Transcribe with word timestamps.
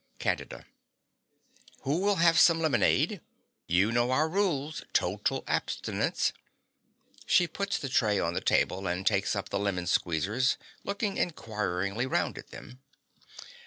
CANDIDA. 0.17 0.65
Who 1.83 1.99
will 1.99 2.15
have 2.15 2.39
some 2.39 2.59
lemonade? 2.59 3.21
You 3.67 3.91
know 3.91 4.09
our 4.09 4.27
rules: 4.27 4.81
total 4.93 5.43
abstinence. 5.45 6.33
(She 7.27 7.45
puts 7.47 7.77
the 7.77 7.87
tray 7.87 8.19
on 8.19 8.33
the 8.33 8.41
table, 8.41 8.87
and 8.87 9.05
takes 9.05 9.35
up 9.35 9.49
the 9.49 9.59
lemon 9.59 9.85
squeezers, 9.85 10.57
looking 10.83 11.17
enquiringly 11.17 12.07
round 12.07 12.39
at 12.39 12.49
them.) 12.49 12.81